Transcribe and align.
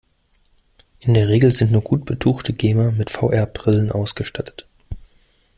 In 1.01 1.13
der 1.13 1.27
Regel 1.27 1.51
sind 1.51 1.71
nur 1.71 1.83
gut 1.83 2.05
betuchte 2.05 2.53
Gamer 2.53 2.91
mit 2.91 3.11
VR-Brillen 3.11 3.91
ausgestattet. 3.91 4.67